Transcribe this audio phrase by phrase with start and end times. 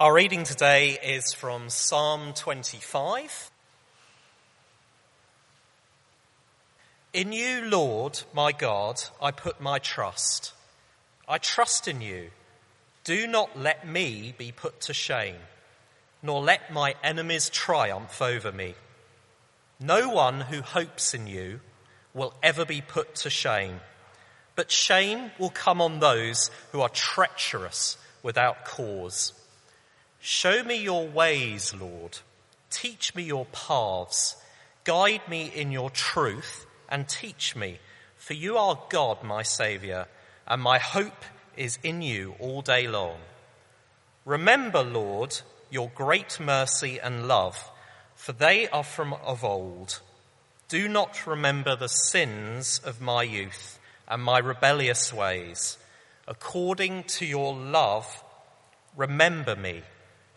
[0.00, 3.50] Our reading today is from Psalm 25.
[7.12, 10.52] In you, Lord, my God, I put my trust.
[11.28, 12.30] I trust in you.
[13.02, 15.34] Do not let me be put to shame,
[16.22, 18.76] nor let my enemies triumph over me.
[19.80, 21.58] No one who hopes in you
[22.14, 23.80] will ever be put to shame,
[24.54, 29.32] but shame will come on those who are treacherous without cause.
[30.30, 32.18] Show me your ways, Lord.
[32.68, 34.36] Teach me your paths.
[34.84, 37.78] Guide me in your truth and teach me,
[38.18, 40.06] for you are God, my Saviour,
[40.46, 41.24] and my hope
[41.56, 43.16] is in you all day long.
[44.26, 47.70] Remember, Lord, your great mercy and love,
[48.14, 49.98] for they are from of old.
[50.68, 55.78] Do not remember the sins of my youth and my rebellious ways.
[56.26, 58.22] According to your love,
[58.94, 59.84] remember me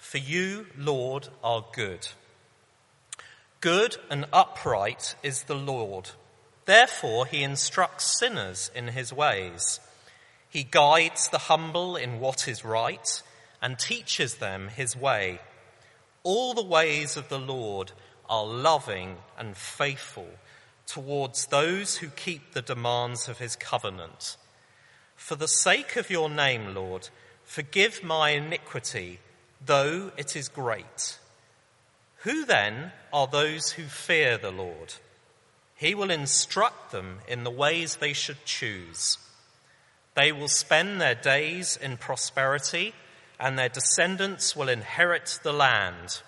[0.01, 2.07] for you, Lord, are good.
[3.61, 6.09] Good and upright is the Lord.
[6.65, 9.79] Therefore, he instructs sinners in his ways.
[10.49, 13.21] He guides the humble in what is right
[13.61, 15.39] and teaches them his way.
[16.23, 17.91] All the ways of the Lord
[18.27, 20.29] are loving and faithful
[20.87, 24.35] towards those who keep the demands of his covenant.
[25.15, 27.09] For the sake of your name, Lord,
[27.43, 29.19] forgive my iniquity
[29.65, 31.17] though it is great.
[32.23, 34.93] Who then are those who fear the Lord?
[35.75, 39.17] He will instruct them in the ways they should choose.
[40.13, 42.93] They will spend their days in prosperity,
[43.39, 46.21] and their descendants will inherit the land.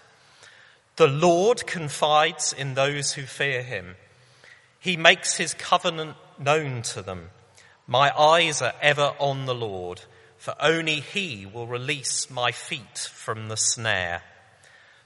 [0.95, 3.95] The Lord confides in those who fear him.
[4.80, 7.30] He makes his covenant known to them.
[7.86, 10.02] My eyes are ever on the Lord
[10.44, 14.22] for only he will release my feet from the snare.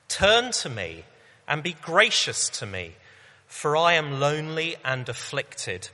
[0.07, 1.03] Turn to me
[1.47, 2.95] and be gracious to me,
[3.45, 5.89] for I am lonely and afflicted.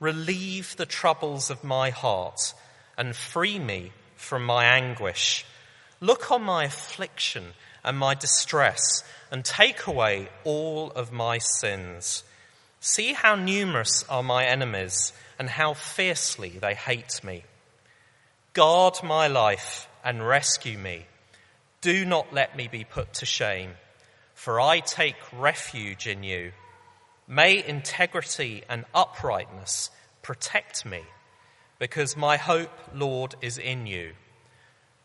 [0.00, 2.52] Relieve the troubles of my heart
[2.98, 5.46] and free me from my anguish.
[6.02, 12.22] Look on my affliction and my distress and take away all of my sins.
[12.80, 17.44] See how numerous are my enemies and how fiercely they hate me.
[18.54, 21.06] Guard my life and rescue me.
[21.80, 23.72] Do not let me be put to shame,
[24.34, 26.52] for I take refuge in you.
[27.26, 29.90] May integrity and uprightness
[30.22, 31.00] protect me,
[31.80, 34.12] because my hope, Lord, is in you.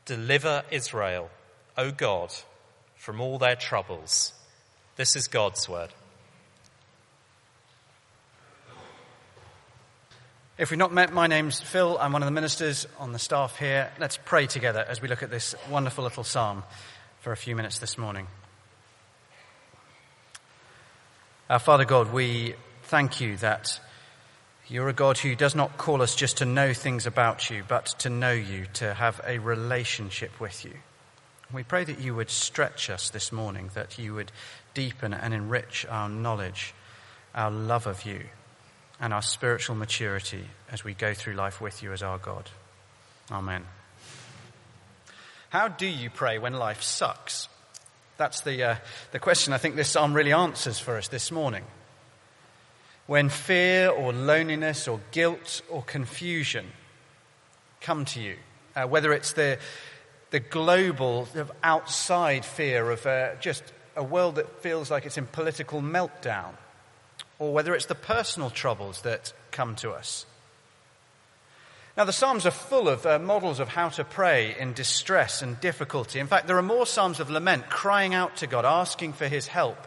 [0.05, 1.31] Deliver Israel,
[1.75, 2.31] O God,
[2.95, 4.31] from all their troubles.
[4.95, 5.89] This is God's word.
[10.59, 11.97] If we've not met, my name's Phil.
[11.97, 13.94] I'm one of the ministers on the staff here.
[13.97, 16.64] Let's pray together as we look at this wonderful little psalm
[17.22, 18.28] for a few minutes this morning.
[21.50, 23.80] Our Father God, we thank you that
[24.68, 27.86] you're a God who does not call us just to know things about you, but
[28.00, 30.74] to know you, to have a relationship with you.
[31.53, 34.34] We pray that you would stretch us this morning, that you would
[34.74, 36.74] deepen and enrich our knowledge,
[37.34, 38.26] our love of you
[38.99, 42.49] and our spiritual maturity as we go through life with you as our God.
[43.31, 43.65] Amen.
[45.49, 47.47] How do you pray when life sucks?
[48.17, 48.75] That's the, uh,
[49.11, 51.63] the question I think this psalm really answers for us this morning.
[53.07, 56.67] When fear or loneliness or guilt or confusion
[57.81, 58.35] come to you,
[58.75, 59.57] uh, whether it's the,
[60.31, 63.63] the global of outside fear of uh, just
[63.95, 66.53] a world that feels like it's in political meltdown,
[67.39, 70.25] or whether it's the personal troubles that come to us.
[71.97, 75.59] Now, the Psalms are full of uh, models of how to pray in distress and
[75.59, 76.19] difficulty.
[76.19, 79.47] In fact, there are more Psalms of lament, crying out to God, asking for His
[79.47, 79.78] help,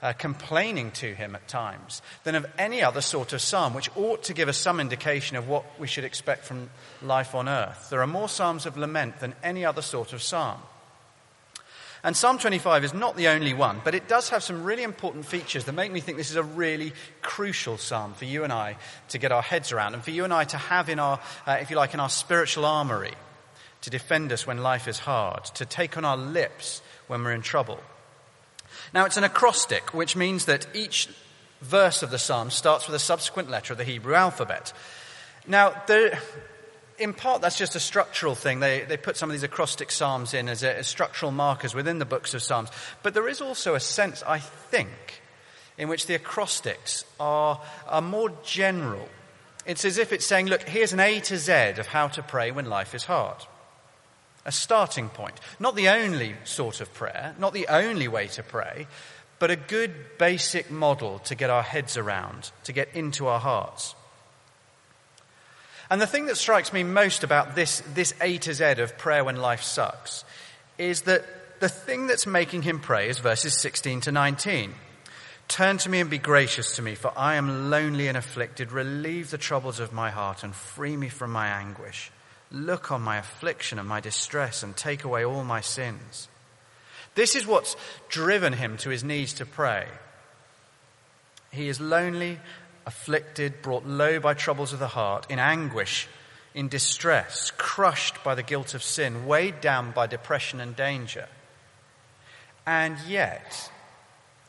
[0.00, 4.22] uh, complaining to Him at times, than of any other sort of Psalm, which ought
[4.24, 6.70] to give us some indication of what we should expect from
[7.02, 7.88] life on earth.
[7.90, 10.60] There are more Psalms of lament than any other sort of Psalm.
[12.04, 15.26] And Psalm 25 is not the only one, but it does have some really important
[15.26, 16.92] features that make me think this is a really
[17.22, 18.76] crucial psalm for you and I
[19.08, 21.58] to get our heads around and for you and I to have in our, uh,
[21.60, 23.14] if you like, in our spiritual armory
[23.80, 27.42] to defend us when life is hard, to take on our lips when we're in
[27.42, 27.80] trouble.
[28.94, 31.08] Now, it's an acrostic, which means that each
[31.60, 34.72] verse of the psalm starts with a subsequent letter of the Hebrew alphabet.
[35.46, 36.20] Now, there,
[36.98, 38.60] in part, that's just a structural thing.
[38.60, 41.98] They, they put some of these acrostic psalms in as, a, as structural markers within
[41.98, 42.70] the books of Psalms.
[43.02, 45.22] But there is also a sense, I think,
[45.76, 49.08] in which the acrostics are, are more general.
[49.64, 52.50] It's as if it's saying, look, here's an A to Z of how to pray
[52.50, 53.36] when life is hard.
[54.48, 55.38] a starting point.
[55.60, 58.86] Not the only sort of prayer, not the only way to pray,
[59.38, 63.94] but a good basic model to get our heads around, to get into our hearts.
[65.90, 69.24] And the thing that strikes me most about this, this A to Z of prayer
[69.24, 70.24] when life sucks
[70.76, 71.24] is that
[71.60, 74.74] the thing that's making him pray is verses 16 to 19.
[75.48, 78.70] Turn to me and be gracious to me, for I am lonely and afflicted.
[78.70, 82.12] Relieve the troubles of my heart and free me from my anguish.
[82.52, 86.28] Look on my affliction and my distress and take away all my sins.
[87.14, 87.76] This is what's
[88.10, 89.86] driven him to his knees to pray.
[91.50, 92.38] He is lonely,
[92.88, 96.08] afflicted, brought low by troubles of the heart, in anguish,
[96.54, 101.28] in distress, crushed by the guilt of sin, weighed down by depression and danger.
[102.66, 103.70] And yet,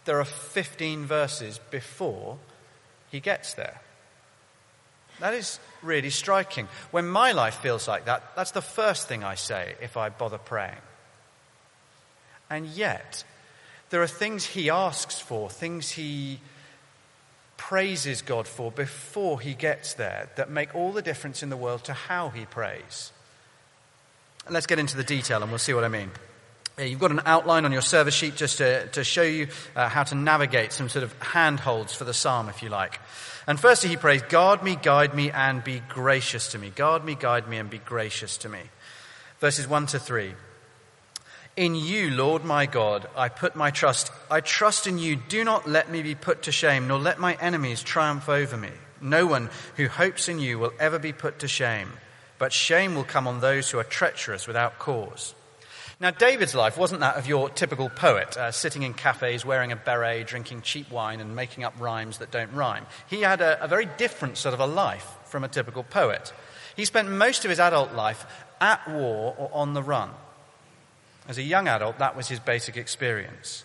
[0.05, 2.37] there are 15 verses before
[3.11, 3.81] he gets there.
[5.19, 6.69] That is really striking.
[6.91, 10.37] When my life feels like that, that's the first thing I say if I bother
[10.37, 10.81] praying.
[12.49, 13.25] And yet,
[13.89, 16.39] there are things he asks for, things he
[17.59, 21.83] praises God for before he gets there that make all the difference in the world
[21.83, 23.11] to how he prays.
[24.45, 26.09] And let's get into the detail and we'll see what I mean.
[26.79, 30.03] You've got an outline on your service sheet just to, to show you uh, how
[30.03, 33.01] to navigate some sort of handholds for the psalm, if you like.
[33.45, 36.69] And firstly, he prays, Guard me, guide me, and be gracious to me.
[36.69, 38.61] Guard me, guide me, and be gracious to me.
[39.41, 40.33] Verses 1 to 3.
[41.55, 44.11] In you, Lord my God, I put my trust.
[44.31, 45.17] I trust in you.
[45.17, 48.71] Do not let me be put to shame, nor let my enemies triumph over me.
[49.01, 51.89] No one who hopes in you will ever be put to shame,
[52.37, 55.35] but shame will come on those who are treacherous without cause.
[56.01, 59.75] Now, David's life wasn't that of your typical poet, uh, sitting in cafes, wearing a
[59.75, 62.85] beret, drinking cheap wine, and making up rhymes that don't rhyme.
[63.07, 66.31] He had a, a very different sort of a life from a typical poet.
[66.77, 68.25] He spent most of his adult life
[68.61, 70.11] at war or on the run.
[71.29, 73.63] As a young adult, that was his basic experience.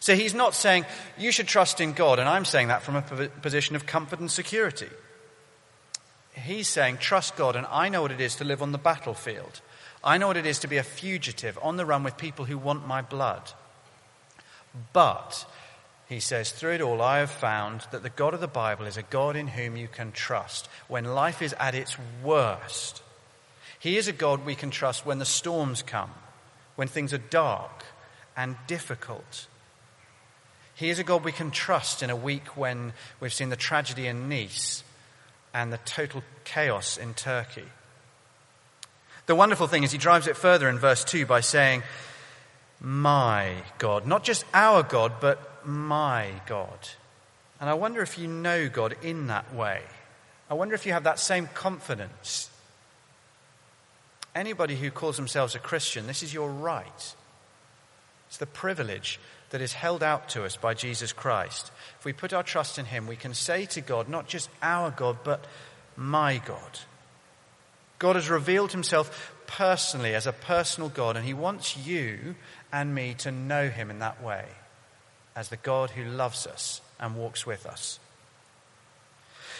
[0.00, 0.86] So he's not saying,
[1.18, 4.30] you should trust in God, and I'm saying that from a position of comfort and
[4.30, 4.88] security.
[6.32, 9.60] He's saying, trust God, and I know what it is to live on the battlefield.
[10.02, 12.56] I know what it is to be a fugitive on the run with people who
[12.56, 13.50] want my blood.
[14.92, 15.44] But,
[16.08, 18.96] he says, through it all, I have found that the God of the Bible is
[18.96, 23.02] a God in whom you can trust when life is at its worst.
[23.78, 26.12] He is a God we can trust when the storms come,
[26.78, 27.84] when things are dark
[28.36, 29.48] and difficult.
[30.76, 34.06] He is a God we can trust in a week when we've seen the tragedy
[34.06, 34.84] in Nice
[35.52, 37.64] and the total chaos in Turkey.
[39.26, 41.82] The wonderful thing is he drives it further in verse 2 by saying,
[42.78, 44.06] My God.
[44.06, 46.78] Not just our God, but my God.
[47.60, 49.82] And I wonder if you know God in that way.
[50.48, 52.47] I wonder if you have that same confidence.
[54.34, 57.14] Anybody who calls themselves a Christian, this is your right.
[58.28, 59.18] It's the privilege
[59.50, 61.70] that is held out to us by Jesus Christ.
[61.98, 64.90] If we put our trust in Him, we can say to God, not just our
[64.90, 65.44] God, but
[65.96, 66.80] my God.
[67.98, 72.36] God has revealed himself personally as a personal God, and he wants you
[72.72, 74.44] and me to know him in that way
[75.34, 77.98] as the God who loves us and walks with us.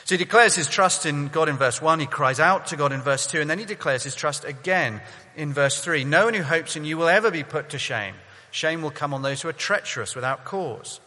[0.08, 2.92] So he declares his trust in God in verse 1, he cries out to God
[2.92, 5.02] in verse 2, and then he declares his trust again
[5.36, 6.04] in verse 3.
[6.04, 8.14] No one who hopes in you will ever be put to shame.
[8.50, 10.98] Shame will come on those who are treacherous without cause.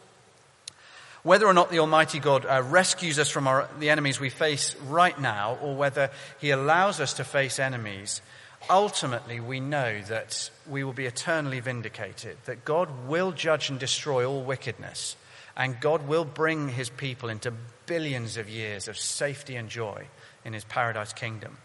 [1.23, 4.75] Whether or not the Almighty God uh, rescues us from our, the enemies we face
[4.87, 8.21] right now, or whether He allows us to face enemies,
[8.69, 14.29] ultimately we know that we will be eternally vindicated, that God will judge and destroy
[14.29, 15.15] all wickedness,
[15.55, 17.53] and God will bring His people into
[17.86, 20.08] billions of years of safety and joy
[20.46, 21.58] in His paradise kingdom.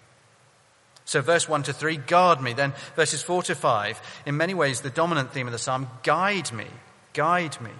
[1.04, 2.52] So, verse 1 to 3, guard me.
[2.52, 6.52] Then, verses 4 to 5, in many ways, the dominant theme of the psalm, guide
[6.52, 6.66] me,
[7.12, 7.70] guide me.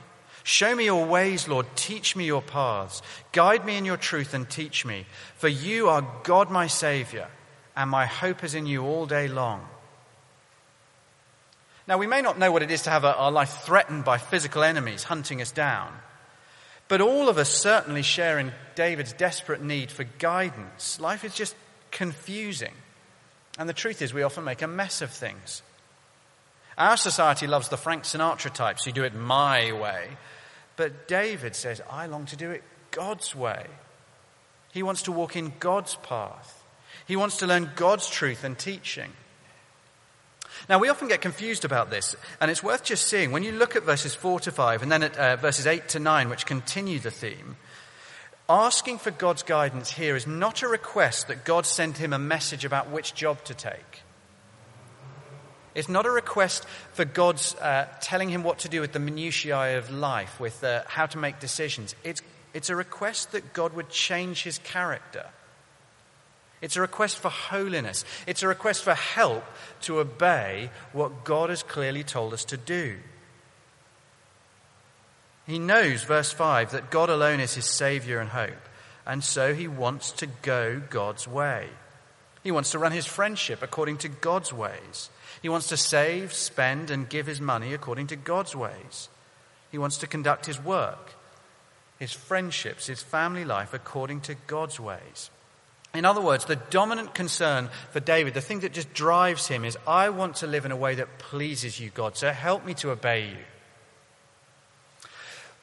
[0.45, 1.67] Show me your ways, Lord.
[1.75, 3.03] Teach me your paths.
[3.33, 5.07] Guide me in your truth and teach me.
[5.35, 7.27] For you are God, my Savior,
[7.75, 9.67] and my hope is in you all day long.
[11.89, 14.63] Now, we may not know what it is to have our life threatened by physical
[14.63, 15.93] enemies hunting us down,
[16.89, 21.01] but all of us certainly share in David's desperate need for guidance.
[21.01, 21.55] Life is just
[21.91, 22.75] confusing.
[23.59, 25.63] And the truth is, we often make a mess of things.
[26.77, 30.09] Our society loves the Frank Sinatra types who do it my way,
[30.77, 33.67] but David says, I long to do it God's way.
[34.73, 36.65] He wants to walk in God's path.
[37.07, 39.11] He wants to learn God's truth and teaching.
[40.69, 43.33] Now, we often get confused about this, and it's worth just seeing.
[43.33, 45.99] When you look at verses 4 to 5 and then at uh, verses 8 to
[45.99, 47.57] 9, which continue the theme,
[48.49, 52.65] asking for God's guidance here is not a request that God send him a message
[52.65, 54.03] about which job to take.
[55.75, 59.77] It's not a request for God's uh, telling him what to do with the minutiae
[59.77, 61.95] of life, with uh, how to make decisions.
[62.03, 62.23] It's,
[62.55, 65.27] it's a request that God would change his character.
[66.61, 68.05] It's a request for holiness.
[68.27, 69.45] It's a request for help
[69.83, 72.97] to obey what God has clearly told us to do.
[75.47, 78.69] He knows, verse 5, that God alone is his Savior and hope,
[79.07, 81.69] and so he wants to go God's way.
[82.43, 85.11] He wants to run his friendship according to God's ways.
[85.43, 89.09] He wants to save, spend, and give his money according to God's ways.
[89.71, 91.15] He wants to conduct his work,
[91.99, 95.31] his friendships, his family life according to God's ways.
[95.97, 99.77] In other words, the dominant concern for David, the thing that just drives him, is
[99.87, 102.91] I want to live in a way that pleases you, God, so help me to
[102.91, 103.37] obey you.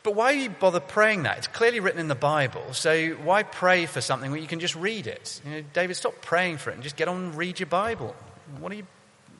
[0.04, 1.38] But why do you bother praying that?
[1.38, 4.76] It's clearly written in the Bible, so why pray for something when you can just
[4.76, 5.42] read it?
[5.46, 8.14] You know, David, stop praying for it and just get on and read your Bible.
[8.60, 8.88] What are you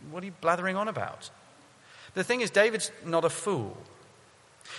[0.10, 1.30] what are you blathering on about?
[2.14, 3.76] The thing is, David's not a fool.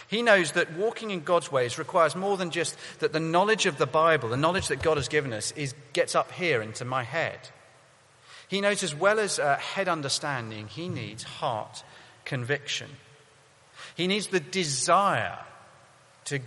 [0.09, 3.79] He knows that walking in God's ways requires more than just that the knowledge of
[3.79, 7.03] the Bible, the knowledge that God has given us, is, gets up here into my
[7.03, 7.39] head.
[8.49, 11.85] He knows as well as uh, head understanding, he needs heart
[12.25, 12.91] conviction.
[13.95, 15.39] He needs the desire
[16.27, 16.41] to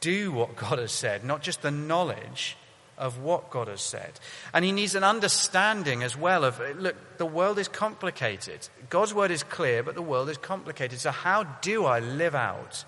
[0.00, 2.56] do what God has said, not just the knowledge
[3.00, 4.12] of what God has said.
[4.52, 8.68] And he needs an understanding as well of look, the world is complicated.
[8.90, 11.00] God's word is clear, but the world is complicated.
[11.00, 12.84] So, how do I live out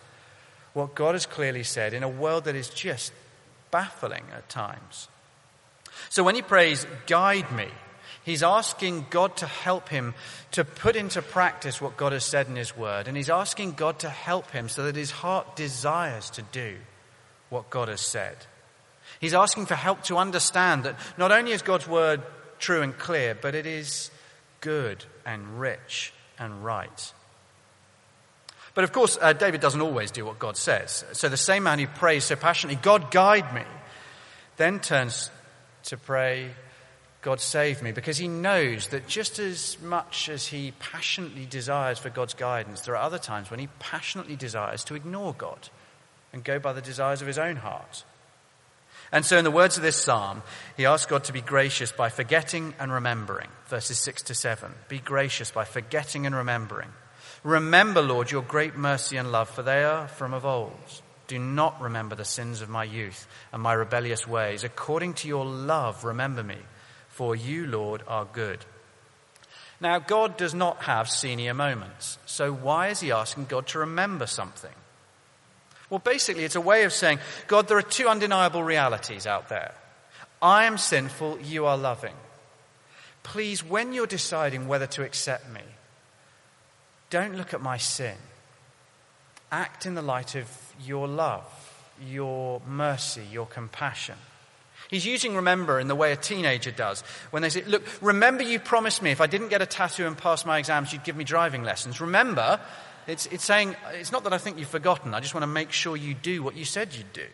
[0.75, 3.12] what God has clearly said in a world that is just
[3.71, 5.09] baffling at times?
[6.11, 7.69] So, when he prays, guide me,
[8.23, 10.14] he's asking God to help him
[10.52, 13.09] to put into practice what God has said in his word.
[13.09, 16.76] And he's asking God to help him so that his heart desires to do
[17.49, 18.37] what God has said.
[19.23, 22.23] He's asking for help to understand that not only is God's word
[22.59, 24.11] true and clear, but it is
[24.61, 27.12] good and rich and right.
[28.75, 31.05] But of course, uh, David doesn't always do what God says.
[31.12, 33.62] So the same man who prays so passionately, God guide me,
[34.57, 35.31] then turns
[35.85, 36.50] to pray,
[37.21, 42.11] God save me, because he knows that just as much as he passionately desires for
[42.11, 45.69] God's guidance, there are other times when he passionately desires to ignore God
[46.33, 48.02] and go by the desires of his own heart.
[49.12, 50.42] And so, in the words of this psalm,
[50.75, 53.49] he asks God to be gracious by forgetting and remembering.
[53.66, 54.73] Verses 6 to 7.
[54.88, 56.88] Be gracious by forgetting and remembering.
[57.45, 60.73] Remember, Lord, your great mercy and love, for they are from of old.
[61.26, 64.64] Do not remember the sins of my youth and my rebellious ways.
[64.64, 66.59] According to your love, remember me,
[67.09, 68.64] for you, Lord, are good.
[69.81, 72.19] Now, God does not have senior moments.
[72.25, 74.73] So, why is he asking God to remember something?
[75.93, 77.19] Well, basically, it's a way of saying,
[77.49, 79.75] God, there are two undeniable realities out there.
[80.41, 82.15] I am sinful, you are loving.
[83.23, 85.61] Please, when you're deciding whether to accept me,
[87.11, 88.15] don't look at my sin.
[89.51, 90.49] Act in the light of
[90.83, 91.45] your love,
[92.03, 94.17] your mercy, your compassion.
[94.89, 98.61] He's using remember in the way a teenager does when they say, Look, remember you
[98.61, 101.25] promised me if I didn't get a tattoo and pass my exams, you'd give me
[101.25, 102.01] driving lessons.
[102.01, 102.61] Remember,
[103.06, 105.73] it's, it's saying, it's not that I think you've forgotten, I just want to make
[105.73, 107.26] sure you do what you said you'd do.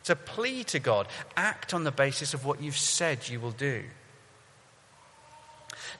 [0.00, 1.06] It's a plea to God.
[1.36, 3.84] Act on the basis of what you've said you will do.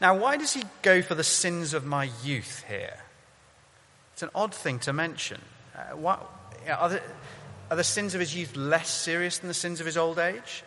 [0.01, 2.99] Now, why does he go for the sins of my youth here?
[4.13, 5.41] It's an odd thing to mention.
[5.75, 6.29] Uh, what,
[6.69, 7.03] are, the,
[7.71, 10.65] are the sins of his youth less serious than the sins of his old age?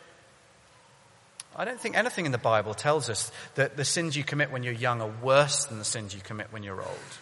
[1.55, 4.63] I don't think anything in the Bible tells us that the sins you commit when
[4.63, 7.17] you're young are worse than the sins you commit when you're old.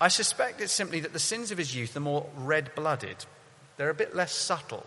[0.00, 3.24] I suspect it's simply that the sins of his youth are more red blooded,
[3.76, 4.86] they're a bit less subtle.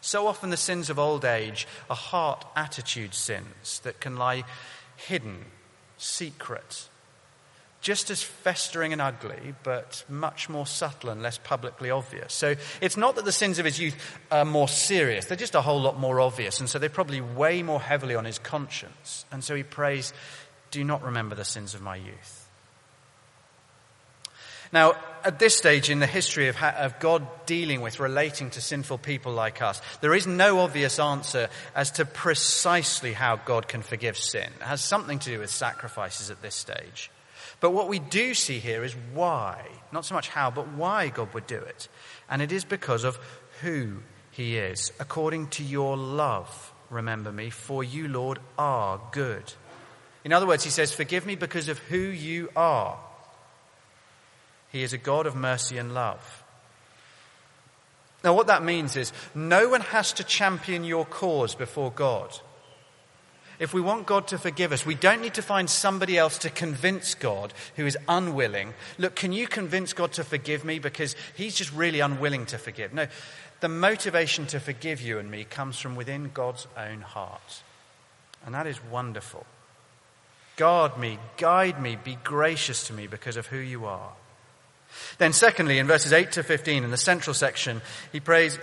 [0.00, 4.44] So often, the sins of old age are heart attitude sins that can lie
[4.96, 5.46] hidden,
[5.98, 6.88] secret,
[7.80, 12.32] just as festering and ugly, but much more subtle and less publicly obvious.
[12.34, 13.96] So it's not that the sins of his youth
[14.30, 17.62] are more serious, they're just a whole lot more obvious, and so they probably weigh
[17.62, 19.24] more heavily on his conscience.
[19.32, 20.12] And so he prays,
[20.70, 22.45] Do not remember the sins of my youth.
[24.72, 28.98] Now, at this stage in the history of, of, God dealing with, relating to sinful
[28.98, 34.16] people like us, there is no obvious answer as to precisely how God can forgive
[34.16, 34.48] sin.
[34.60, 37.10] It has something to do with sacrifices at this stage.
[37.60, 39.66] But what we do see here is why.
[39.92, 41.88] Not so much how, but why God would do it.
[42.28, 43.18] And it is because of
[43.62, 43.98] who
[44.30, 44.92] He is.
[45.00, 49.52] According to your love, remember me, for you, Lord, are good.
[50.24, 52.98] In other words, He says, Forgive me because of who you are.
[54.76, 56.44] He is a God of mercy and love.
[58.22, 62.38] Now, what that means is no one has to champion your cause before God.
[63.58, 66.50] If we want God to forgive us, we don't need to find somebody else to
[66.50, 68.74] convince God who is unwilling.
[68.98, 70.78] Look, can you convince God to forgive me?
[70.78, 72.92] Because he's just really unwilling to forgive.
[72.92, 73.06] No,
[73.60, 77.62] the motivation to forgive you and me comes from within God's own heart.
[78.44, 79.46] And that is wonderful.
[80.56, 84.12] Guard me, guide me, be gracious to me because of who you are.
[85.18, 88.58] Then, secondly, in verses 8 to 15, in the central section, he prays,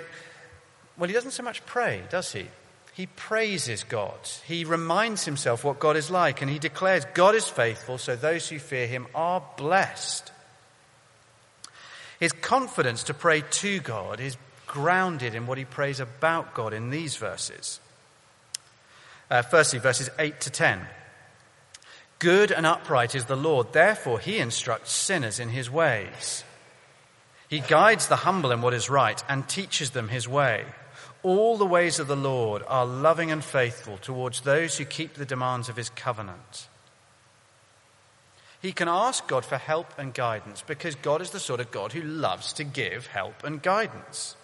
[0.97, 2.47] well, he doesn't so much pray, does he?
[2.93, 4.19] He praises God.
[4.45, 8.47] He reminds himself what God is like, and he declares God is faithful, so those
[8.49, 10.31] who fear him are blessed.
[12.19, 14.37] His confidence to pray to God is
[14.67, 17.79] grounded in what he prays about God in these verses.
[19.29, 20.87] Uh, firstly, verses 8 to 10.
[22.23, 26.45] Good and upright is the Lord, therefore he instructs sinners in his ways.
[27.49, 30.63] He guides the humble in what is right and teaches them his way.
[31.21, 35.25] All the ways of the Lord are loving and faithful towards those who keep the
[35.25, 36.69] demands of his covenant.
[38.61, 41.91] He can ask God for help and guidance because God is the sort of God
[41.91, 44.37] who loves to give help and guidance.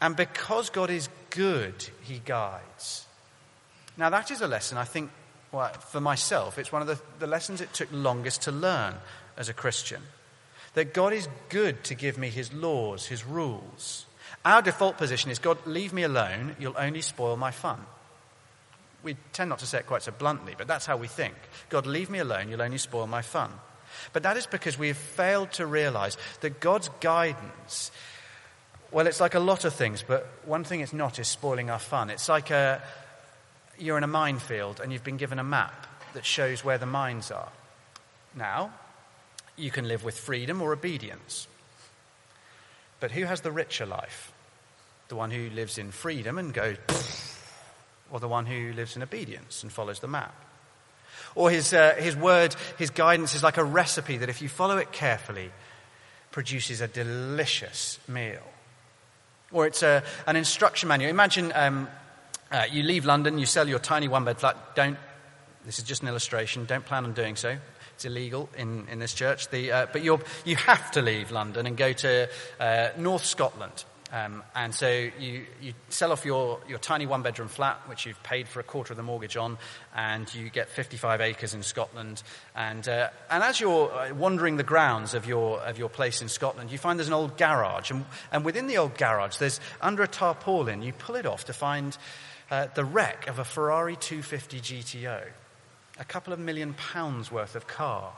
[0.00, 3.04] And because God is good, he guides.
[3.96, 5.10] Now, that is a lesson I think,
[5.52, 8.94] well, for myself, it's one of the, the lessons it took longest to learn
[9.36, 10.02] as a Christian.
[10.74, 14.06] That God is good to give me his laws, his rules.
[14.44, 17.80] Our default position is God, leave me alone, you'll only spoil my fun.
[19.02, 21.34] We tend not to say it quite so bluntly, but that's how we think.
[21.68, 23.50] God, leave me alone, you'll only spoil my fun.
[24.12, 27.90] But that is because we have failed to realize that God's guidance,
[28.90, 31.78] well, it's like a lot of things, but one thing it's not is spoiling our
[31.78, 32.10] fun.
[32.10, 32.82] It's like a,
[33.78, 37.30] you're in a minefield and you've been given a map that shows where the mines
[37.30, 37.50] are.
[38.34, 38.72] Now,
[39.56, 41.46] you can live with freedom or obedience.
[43.00, 44.32] But who has the richer life?
[45.08, 46.76] The one who lives in freedom and goes,
[48.10, 50.34] or the one who lives in obedience and follows the map?
[51.34, 54.78] Or his, uh, his word, his guidance is like a recipe that if you follow
[54.78, 55.50] it carefully,
[56.30, 58.42] produces a delicious meal.
[59.52, 61.10] Or it's a, an instruction manual.
[61.10, 61.88] Imagine um,
[62.50, 64.74] uh, you leave London, you sell your tiny one bed flat.
[64.74, 64.98] Don't,
[65.64, 67.56] this is just an illustration, don't plan on doing so.
[67.94, 69.48] It's illegal in, in this church.
[69.48, 72.28] The, uh, but you you have to leave London and go to
[72.60, 73.84] uh, North Scotland.
[74.12, 78.22] Um, and so you, you sell off your, your tiny one bedroom flat, which you've
[78.22, 79.58] paid for a quarter of the mortgage on,
[79.94, 82.22] and you get 55 acres in Scotland.
[82.54, 86.28] And, uh, and as you're uh, wandering the grounds of your, of your place in
[86.28, 87.90] Scotland, you find there's an old garage.
[87.90, 91.52] And, and within the old garage, there's under a tarpaulin, you pull it off to
[91.52, 91.98] find
[92.50, 95.22] uh, the wreck of a Ferrari 250 GTO
[95.98, 98.12] a couple of million pounds worth of car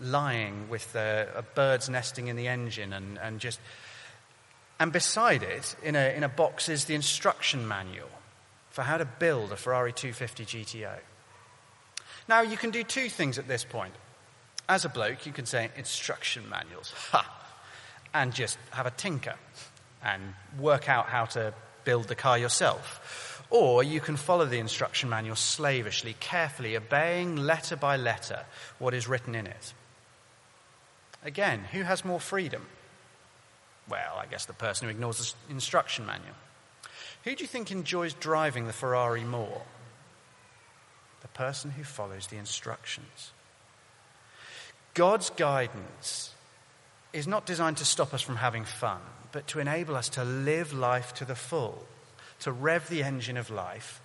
[0.00, 3.60] lying with uh, a bird's nesting in the engine and, and just.
[4.82, 8.08] And beside it, in a, in a box, is the instruction manual
[8.70, 10.98] for how to build a Ferrari 250 GTO.
[12.28, 13.94] Now, you can do two things at this point.
[14.68, 17.24] As a bloke, you can say instruction manuals, ha,
[18.12, 19.36] and just have a tinker
[20.02, 23.46] and work out how to build the car yourself.
[23.50, 28.40] Or you can follow the instruction manual slavishly, carefully, obeying letter by letter
[28.80, 29.74] what is written in it.
[31.24, 32.66] Again, who has more freedom?
[33.88, 36.34] Well, I guess the person who ignores the instruction manual.
[37.24, 39.62] Who do you think enjoys driving the Ferrari more?
[41.20, 43.32] The person who follows the instructions.
[44.94, 46.34] God's guidance
[47.12, 50.72] is not designed to stop us from having fun, but to enable us to live
[50.72, 51.86] life to the full
[52.42, 54.00] to rev the engine of life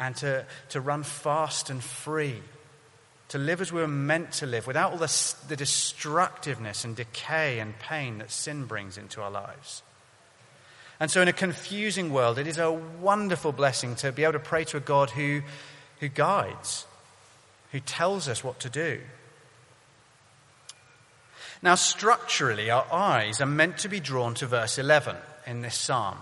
[0.00, 2.42] and to, to run fast and free,
[3.30, 7.60] to live as we were meant to live without all the, the destructiveness and decay
[7.60, 9.82] and pain that sin brings into our lives.
[10.98, 14.40] And so, in a confusing world, it is a wonderful blessing to be able to
[14.40, 15.42] pray to a God who,
[16.00, 16.86] who guides,
[17.72, 19.00] who tells us what to do.
[21.62, 25.16] Now, structurally, our eyes are meant to be drawn to verse 11
[25.46, 26.16] in this psalm.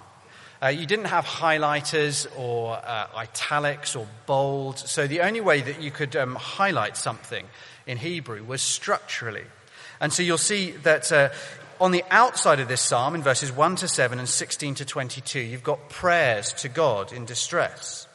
[0.61, 5.81] Uh, you didn't have highlighters or uh, italics or bold, so the only way that
[5.81, 7.47] you could um, highlight something
[7.87, 9.45] in Hebrew was structurally.
[10.01, 11.29] And so you'll see that uh,
[11.81, 15.39] on the outside of this psalm, in verses 1 to 7 and 16 to 22,
[15.39, 18.09] you've got prayers to God in distress.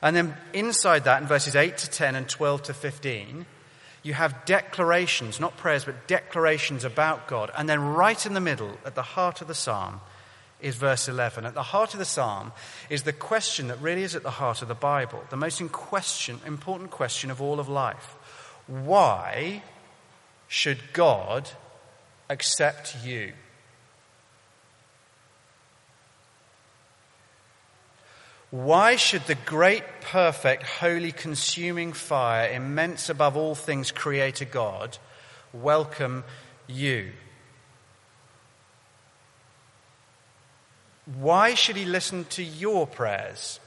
[0.00, 3.46] And then inside that, in verses 8 to 10 and 12 to 15,
[4.02, 7.50] you have declarations, not prayers, but declarations about God.
[7.56, 10.00] And then right in the middle, at the heart of the psalm,
[10.62, 11.44] is verse 11.
[11.44, 12.52] At the heart of the psalm
[12.88, 16.40] is the question that really is at the heart of the Bible, the most question,
[16.46, 18.16] important question of all of life.
[18.66, 19.62] Why
[20.48, 21.50] should God
[22.30, 23.32] accept you?
[28.50, 34.98] Why should the great, perfect, holy, consuming fire, immense above all things, Creator God,
[35.54, 36.22] welcome
[36.66, 37.12] you?
[41.04, 43.58] Why should he listen to your prayers?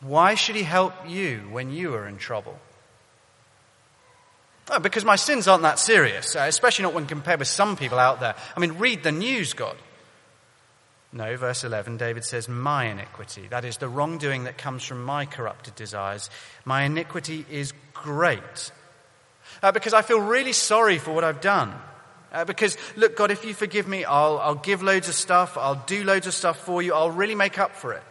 [0.00, 2.58] Why should he help you when you are in trouble?
[4.70, 7.98] Oh, because my sins aren't that serious, uh, especially not when compared with some people
[7.98, 8.34] out there.
[8.56, 9.76] I mean, read the news, God.
[11.12, 15.26] No, verse 11, David says, My iniquity, that is the wrongdoing that comes from my
[15.26, 16.28] corrupted desires,
[16.64, 18.72] my iniquity is great.
[19.62, 21.72] Uh, because I feel really sorry for what I've done.
[22.34, 25.82] Uh, because, look, God, if you forgive me, I'll, I'll give loads of stuff, I'll
[25.86, 28.02] do loads of stuff for you, I'll really make up for it.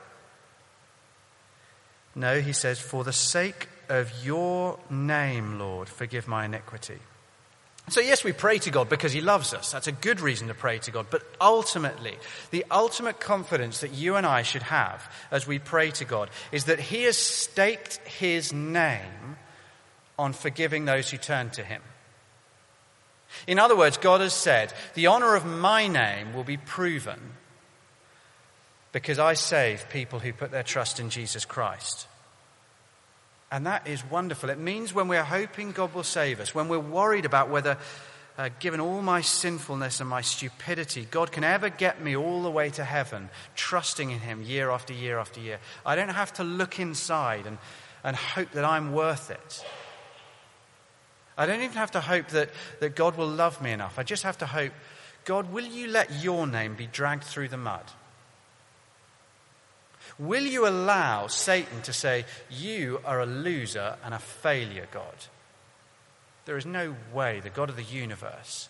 [2.15, 6.99] No, he says, for the sake of your name, Lord, forgive my iniquity.
[7.89, 9.73] So, yes, we pray to God because He loves us.
[9.73, 11.07] That's a good reason to pray to God.
[11.09, 12.17] But ultimately,
[12.49, 16.65] the ultimate confidence that you and I should have as we pray to God is
[16.65, 19.35] that He has staked His name
[20.17, 21.81] on forgiving those who turn to Him.
[23.47, 27.19] In other words, God has said, the honor of my name will be proven
[28.91, 32.07] because I save people who put their trust in Jesus Christ.
[33.51, 34.49] And that is wonderful.
[34.49, 37.77] It means when we're hoping God will save us, when we're worried about whether,
[38.37, 42.49] uh, given all my sinfulness and my stupidity, God can ever get me all the
[42.49, 45.59] way to heaven, trusting in Him year after year after year.
[45.85, 47.57] I don't have to look inside and,
[48.03, 49.65] and hope that I'm worth it.
[51.37, 53.97] I don't even have to hope that, that God will love me enough.
[53.97, 54.71] I just have to hope,
[55.25, 57.85] God, will you let your name be dragged through the mud?
[60.19, 65.15] Will you allow Satan to say, You are a loser and a failure, God?
[66.45, 68.69] There is no way the God of the universe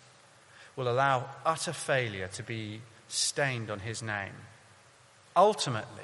[0.76, 4.34] will allow utter failure to be stained on his name.
[5.36, 6.04] Ultimately,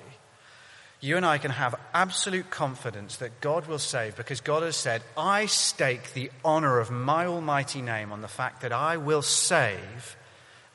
[1.02, 5.02] you and I can have absolute confidence that God will save because God has said,
[5.18, 10.18] I stake the honor of my almighty name on the fact that I will save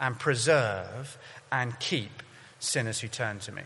[0.00, 1.18] and preserve
[1.52, 2.22] and keep
[2.58, 3.62] sinners who turn to me.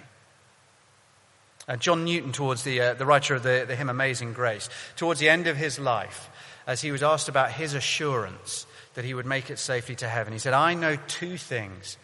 [1.68, 5.20] Uh, John Newton, towards the, uh, the writer of the, the hymn Amazing Grace, towards
[5.20, 6.28] the end of his life,
[6.66, 10.32] as he was asked about his assurance that he would make it safely to heaven,
[10.32, 11.98] he said, I know two things.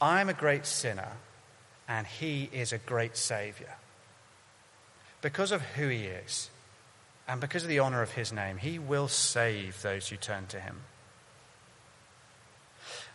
[0.00, 1.08] I'm a great sinner,
[1.88, 3.74] and he is a great Savior
[5.20, 6.50] because of who he is
[7.26, 10.60] and because of the honor of his name, he will save those who turn to
[10.60, 10.80] him.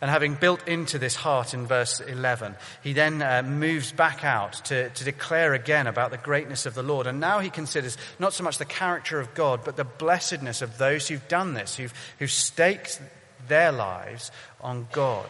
[0.00, 4.52] And having built into this heart in verse 11, he then uh, moves back out
[4.66, 7.06] to, to declare again about the greatness of the Lord.
[7.06, 10.78] And now he considers not so much the character of God, but the blessedness of
[10.78, 13.00] those who've done this, who've, who've staked
[13.48, 15.28] their lives on God.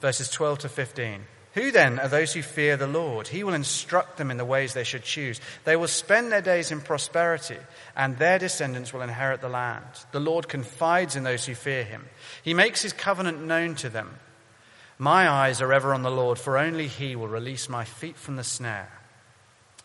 [0.00, 1.22] Verses 12 to 15.
[1.56, 3.26] Who then are those who fear the Lord?
[3.26, 5.40] He will instruct them in the ways they should choose.
[5.64, 7.56] They will spend their days in prosperity,
[7.96, 9.86] and their descendants will inherit the land.
[10.12, 12.04] The Lord confides in those who fear him.
[12.42, 14.18] He makes his covenant known to them.
[14.98, 18.36] My eyes are ever on the Lord, for only he will release my feet from
[18.36, 18.92] the snare.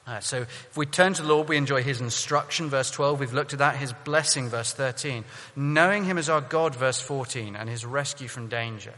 [0.06, 3.18] Uh, so if we turn to the Lord, we enjoy his instruction, verse 12.
[3.18, 5.24] We've looked at that, his blessing, verse 13.
[5.56, 8.94] Knowing him as our God, verse 14, and his rescue from danger.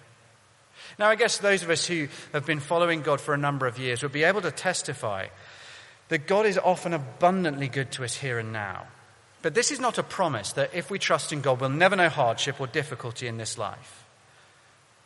[1.00, 3.80] Now, I guess those of us who have been following God for a number of
[3.80, 5.28] years will be able to testify
[6.10, 8.88] that God is often abundantly good to us here and now.
[9.42, 12.10] But this is not a promise that if we trust in God, we'll never know
[12.10, 14.06] hardship or difficulty in this life.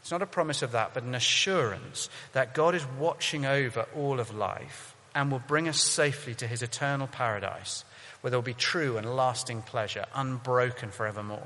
[0.02, 4.20] It's not a promise of that, but an assurance that God is watching over all
[4.20, 7.84] of life and will bring us safely to his eternal paradise,
[8.22, 11.44] where there will be true and lasting pleasure, unbroken forevermore.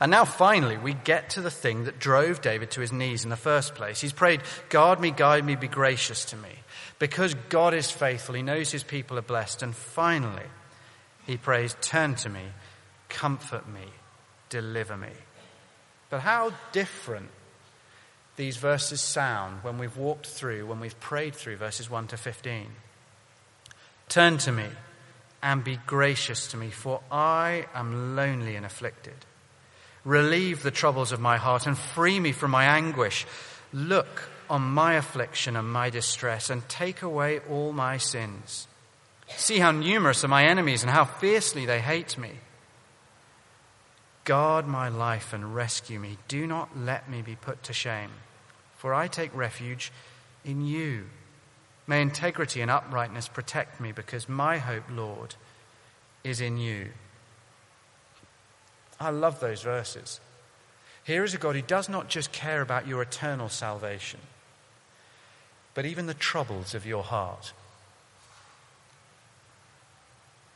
[0.00, 3.30] And now finally, we get to the thing that drove David to his knees in
[3.30, 4.00] the first place.
[4.00, 6.50] He's prayed, Guard me, guide me, be gracious to me.
[6.98, 9.62] Because God is faithful, he knows his people are blessed.
[9.62, 10.46] And finally,
[11.26, 12.42] he prays, Turn to me,
[13.08, 13.86] comfort me,
[14.50, 15.10] deliver me.
[16.10, 17.30] But how different
[18.36, 22.68] these verses sound when we've walked through, when we've prayed through verses 1 to 15.
[24.08, 24.66] Turn to me
[25.42, 29.26] and be gracious to me, for I am lonely and afflicted.
[30.04, 33.26] Relieve the troubles of my heart and free me from my anguish.
[33.72, 38.66] Look on my affliction and my distress and take away all my sins.
[39.36, 42.32] See how numerous are my enemies and how fiercely they hate me.
[44.24, 46.18] Guard my life and rescue me.
[46.28, 48.10] Do not let me be put to shame,
[48.76, 49.92] for I take refuge
[50.44, 51.06] in you.
[51.86, 55.34] May integrity and uprightness protect me, because my hope, Lord,
[56.22, 56.88] is in you.
[59.00, 60.20] I love those verses.
[61.04, 64.20] Here is a God who does not just care about your eternal salvation,
[65.74, 67.52] but even the troubles of your heart.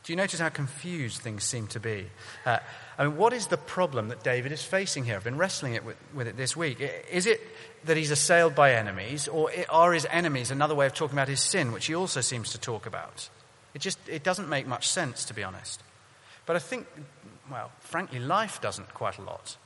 [0.04, 2.06] Do you notice how confused things seem to be?
[2.44, 2.58] Uh,
[2.98, 5.14] I mean, what is the problem that David is facing here?
[5.14, 6.80] I've been wrestling it with, with, it this week.
[7.10, 7.40] Is it
[7.84, 11.40] that he's assailed by enemies, or are his enemies another way of talking about his
[11.40, 13.28] sin, which he also seems to talk about?
[13.74, 15.80] It just it doesn't make much sense, to be honest.
[16.46, 16.86] But I think,
[17.50, 19.56] well, frankly, life doesn't quite a lot.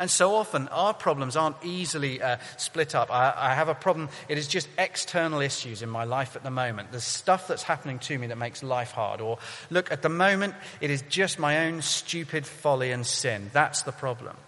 [0.00, 3.12] And so often our problems aren't easily uh, split up.
[3.12, 6.50] I, I, have a problem, it is just external issues in my life at the
[6.50, 6.90] moment.
[6.90, 9.20] There's stuff that's happening to me that makes life hard.
[9.20, 13.50] Or, look, at the moment, it is just my own stupid folly and sin.
[13.52, 14.38] That's the problem.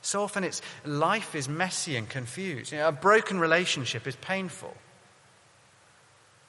[0.00, 2.70] So often it's life is messy and confused.
[2.70, 4.76] You know, a broken relationship is painful.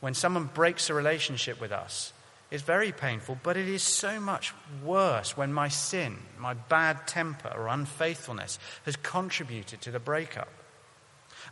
[0.02, 2.14] When someone breaks a relationship with us,
[2.52, 7.52] is very painful, but it is so much worse when my sin, my bad temper
[7.56, 10.50] or unfaithfulness has contributed to the breakup.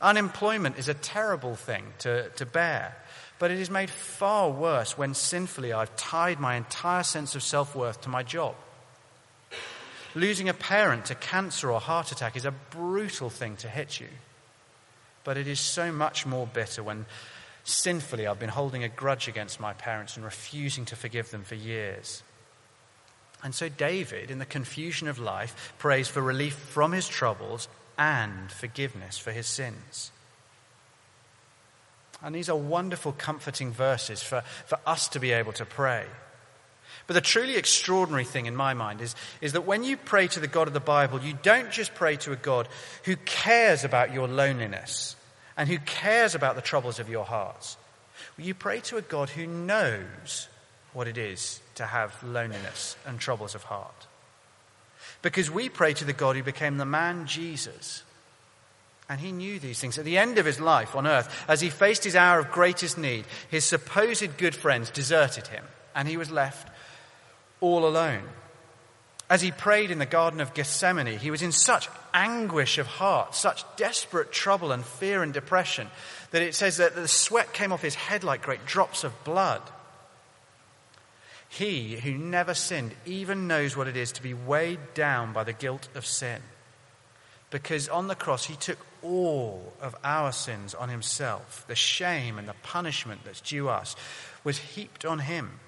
[0.01, 2.95] Unemployment is a terrible thing to, to bear,
[3.39, 7.75] but it is made far worse when sinfully I've tied my entire sense of self
[7.75, 8.55] worth to my job.
[10.15, 14.07] Losing a parent to cancer or heart attack is a brutal thing to hit you,
[15.23, 17.05] but it is so much more bitter when
[17.67, 21.56] Sinfully, I've been holding a grudge against my parents and refusing to forgive them for
[21.56, 22.23] years.
[23.43, 28.49] And so, David, in the confusion of life, prays for relief from his troubles and
[28.53, 30.12] forgiveness for his sins.
[32.23, 36.06] And these are wonderful, comforting verses for, for us to be able to pray.
[37.06, 40.39] But the truly extraordinary thing in my mind is, is that when you pray to
[40.39, 42.69] the God of the Bible, you don't just pray to a God
[43.03, 45.16] who cares about your loneliness
[45.58, 47.76] and who cares about the troubles of your hearts.
[48.38, 50.48] Will you pray to a God who knows
[50.93, 54.08] what it is to have loneliness and troubles of heart?
[55.22, 58.04] Because we pray to the God who became the man Jesus.
[59.10, 59.98] And he knew these things.
[59.98, 62.98] At the end of his life on earth, as he faced his hour of greatest
[62.98, 65.63] need, his supposed good friends deserted him,
[65.96, 66.70] and he was left
[67.62, 68.24] all alone.
[69.30, 73.36] As he prayed in the Garden of Gethsemane, he was in such anguish of heart,
[73.36, 75.90] such desperate trouble and fear and depression,
[76.32, 79.62] that it says that the sweat came off his head like great drops of blood.
[81.50, 85.54] He who never sinned even knows what it is to be weighed down by the
[85.54, 86.42] guilt of sin.
[87.50, 91.66] Because on the cross, he took all of our sins on himself.
[91.68, 93.96] The shame and the punishment that's due us
[94.44, 95.60] was heaped on him.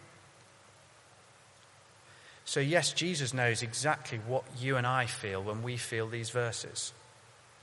[2.49, 6.93] So, yes, Jesus knows exactly what you and I feel when we feel these verses.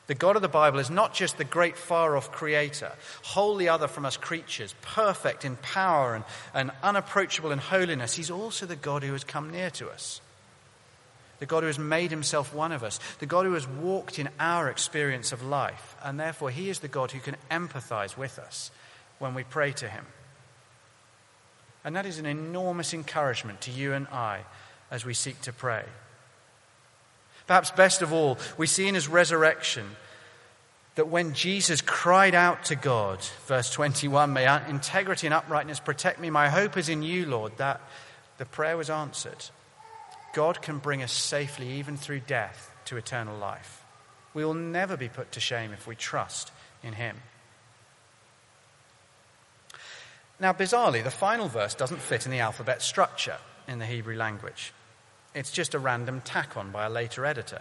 [0.06, 2.92] The God of the Bible is not just the great far off creator,
[3.24, 8.14] wholly other from us creatures, perfect in power and, and unapproachable in holiness.
[8.14, 10.20] He's also the God who has come near to us.
[11.40, 13.00] The God who has made himself one of us.
[13.18, 15.96] The God who has walked in our experience of life.
[16.04, 18.70] And therefore, he is the God who can empathize with us
[19.18, 20.06] when we pray to him.
[21.84, 24.42] And that is an enormous encouragement to you and I
[24.90, 25.84] as we seek to pray.
[27.46, 29.86] Perhaps best of all, we see in his resurrection
[30.96, 36.30] that when Jesus cried out to God, verse 21, may integrity and uprightness protect me,
[36.30, 37.80] my hope is in you, Lord, that
[38.38, 39.44] the prayer was answered.
[40.34, 43.84] God can bring us safely, even through death, to eternal life.
[44.34, 46.50] We will never be put to shame if we trust
[46.82, 47.16] in him.
[50.38, 54.72] Now, bizarrely, the final verse doesn't fit in the alphabet structure in the Hebrew language.
[55.36, 57.60] It's just a random tack on by a later editor,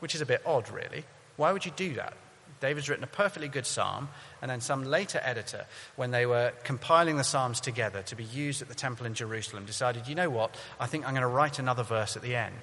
[0.00, 1.04] which is a bit odd, really.
[1.36, 2.14] Why would you do that?
[2.58, 4.08] David's written a perfectly good psalm,
[4.42, 8.60] and then some later editor, when they were compiling the psalms together to be used
[8.60, 11.60] at the temple in Jerusalem, decided, you know what, I think I'm going to write
[11.60, 12.56] another verse at the end.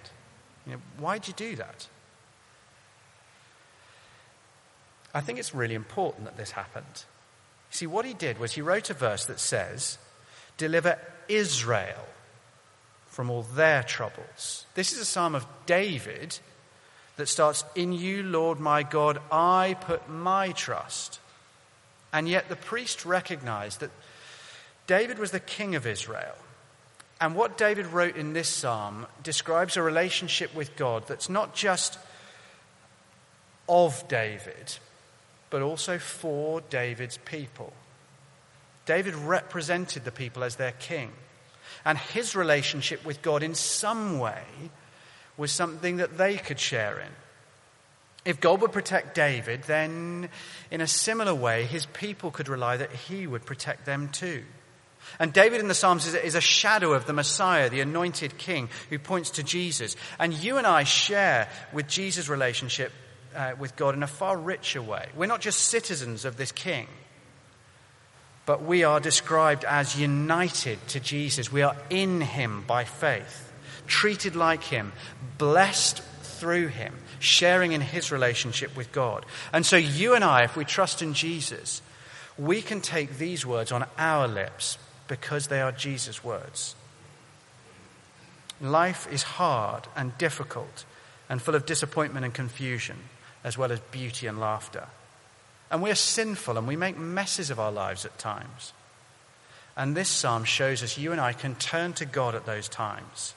[0.65, 1.87] You know, why'd you do that?
[5.13, 7.05] I think it's really important that this happened.
[7.69, 9.99] See, what he did was he wrote a verse that says,
[10.57, 12.07] Deliver Israel
[13.13, 14.65] from all their troubles.
[14.73, 16.39] This is a psalm of David
[17.15, 21.19] that starts, In you, Lord my God, I put my trust.
[22.11, 23.91] And yet the priest recognized that
[24.87, 26.35] David was the king of Israel.
[27.21, 31.99] And what David wrote in this psalm describes a relationship with God that's not just
[33.69, 34.77] of David,
[35.51, 37.73] but also for David's people.
[38.87, 41.11] David represented the people as their king.
[41.85, 44.43] And his relationship with God, in some way,
[45.37, 47.09] was something that they could share in.
[48.25, 50.29] If God would protect David, then
[50.71, 54.43] in a similar way, his people could rely that he would protect them too.
[55.19, 58.97] And David in the Psalms is a shadow of the Messiah, the anointed king who
[58.97, 59.97] points to Jesus.
[60.17, 62.91] And you and I share with Jesus' relationship
[63.35, 65.07] uh, with God in a far richer way.
[65.15, 66.87] We're not just citizens of this king,
[68.45, 71.51] but we are described as united to Jesus.
[71.51, 73.51] We are in him by faith,
[73.87, 74.91] treated like him,
[75.37, 79.25] blessed through him, sharing in his relationship with God.
[79.53, 81.81] And so, you and I, if we trust in Jesus,
[82.37, 84.77] we can take these words on our lips
[85.07, 86.75] because they are Jesus' words.
[88.59, 90.85] Life is hard and difficult
[91.29, 92.97] and full of disappointment and confusion,
[93.43, 94.87] as well as beauty and laughter.
[95.71, 98.73] And we're sinful and we make messes of our lives at times.
[99.75, 103.33] And this psalm shows us you and I can turn to God at those times.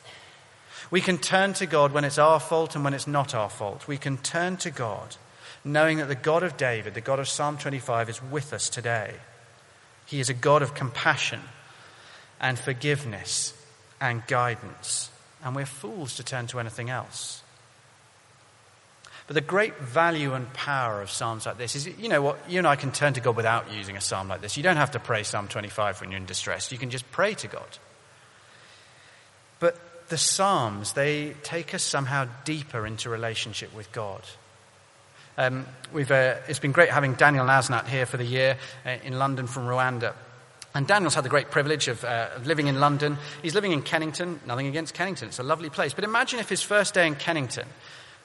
[0.91, 3.89] We can turn to God when it's our fault and when it's not our fault.
[3.89, 5.17] We can turn to God
[5.67, 9.15] knowing that the God of David, the God of Psalm 25, is with us today.
[10.07, 11.41] He is a God of compassion
[12.41, 13.53] and forgiveness
[14.01, 15.11] and guidance.
[15.43, 17.43] And we're fools to turn to anything else.
[19.27, 22.59] But the great value and power of Psalms like this is, you know what, you
[22.59, 24.57] and I can turn to God without using a Psalm like this.
[24.57, 26.71] You don't have to pray Psalm 25 when you're in distress.
[26.71, 27.79] You can just pray to God.
[29.59, 34.23] But the Psalms, they take us somehow deeper into relationship with God.
[35.39, 39.19] Um, we've, uh, it's been great having Daniel Nasnat here for the year uh, in
[39.19, 40.15] London from Rwanda.
[40.75, 43.19] And Daniel's had the great privilege of, uh, of, living in London.
[43.43, 45.95] He's living in Kennington, nothing against Kennington, it's a lovely place.
[45.95, 47.67] But imagine if his first day in Kennington,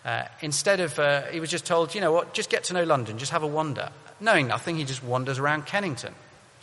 [0.05, 2.83] uh, instead of, uh, he was just told, you know what, just get to know
[2.83, 3.89] London, just have a wander.
[4.19, 6.13] Knowing nothing, he just wanders around Kennington.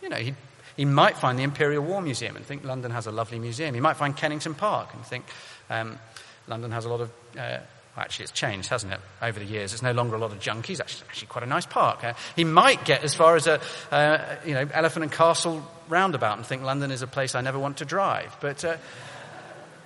[0.03, 0.35] You know, he,
[0.77, 3.74] he might find the Imperial War Museum and think London has a lovely museum.
[3.74, 5.24] He might find Kennington Park and think
[5.70, 5.98] um,
[6.46, 7.11] London has a lot of.
[7.37, 7.59] Uh,
[7.96, 9.72] actually, it's changed, hasn't it, over the years?
[9.72, 10.79] It's no longer a lot of junkies.
[10.79, 12.05] Actually, actually quite a nice park.
[12.05, 16.37] Uh, he might get as far as a, uh, you know, Elephant and Castle roundabout
[16.37, 18.37] and think London is a place I never want to drive.
[18.40, 18.77] But, uh,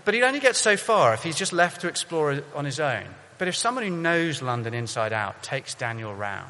[0.05, 3.07] but he'd only get so far if he's just left to explore on his own.
[3.43, 6.47] But if someone who knows London inside out takes Daniel round,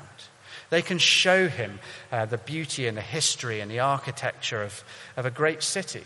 [0.68, 1.80] they can show him
[2.12, 4.84] uh, the beauty and the history and the architecture of,
[5.16, 6.02] of a great city.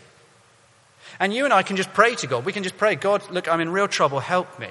[1.19, 2.45] And you and I can just pray to God.
[2.45, 4.69] We can just pray, God, look, I'm in real trouble, help me.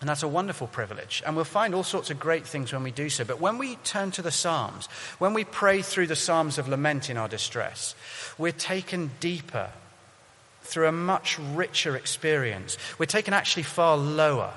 [0.00, 1.20] And that's a wonderful privilege.
[1.26, 3.24] And we'll find all sorts of great things when we do so.
[3.24, 4.86] But when we turn to the Psalms,
[5.18, 7.96] when we pray through the Psalms of lament in our distress,
[8.38, 9.70] we're taken deeper
[10.62, 12.78] through a much richer experience.
[12.98, 14.54] We're taken actually far lower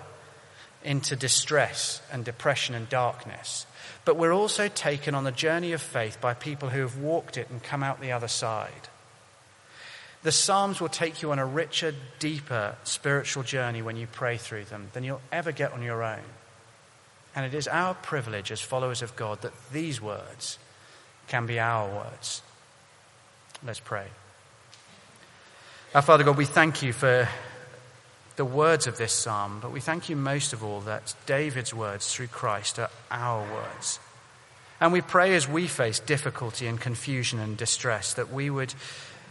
[0.88, 3.68] into distress and depression and darkness.
[4.06, 7.50] But we're also taken on the journey of faith by people who have walked it
[7.50, 8.88] and come out the other side.
[10.24, 14.64] The Psalms will take you on a richer, deeper spiritual journey when you pray through
[14.66, 16.24] them than you'll ever get on your own.
[17.36, 20.58] And it is our privilege as followers of God that these words
[21.28, 22.42] can be our words.
[23.66, 24.08] Let's pray.
[25.94, 27.28] Our Father God, we thank you for
[28.38, 32.14] the words of this psalm, but we thank you most of all that David's words
[32.14, 34.00] through Christ are our words.
[34.80, 38.76] And we pray as we face difficulty and confusion and distress that we would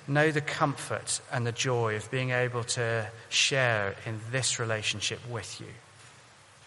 [0.08, 5.60] know the comfort and the joy of being able to share in this relationship with
[5.60, 5.68] you.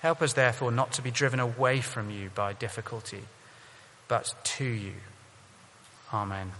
[0.02, 3.23] Help us, therefore, not to be driven away from you by difficulty,
[4.08, 4.93] but to you.
[6.13, 6.52] Amen.